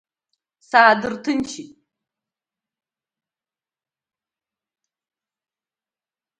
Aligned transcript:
Саадырҭынчит… 0.67 1.69